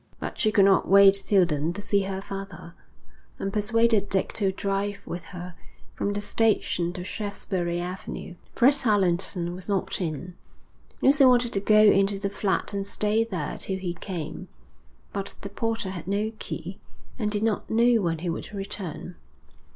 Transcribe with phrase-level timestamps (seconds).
[0.19, 2.73] But she could not wait till then to see her father,
[3.37, 5.53] and persuaded Dick to drive with her
[5.93, 8.33] from the station to Shaftesbury Avenue.
[8.55, 10.33] Fred Allerton was not in.
[11.03, 14.47] Lucy wanted to go into the flat and stay there till he came,
[15.13, 16.79] but the porter had no key
[17.19, 19.17] and did not know when he would return.